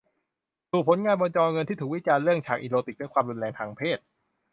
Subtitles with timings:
[0.71, 3.99] สู่ผลงานบนจอเงินที่ถูกวิจารณ์เรื่องฉากอีโรติกและความรุนแรงทางเพศ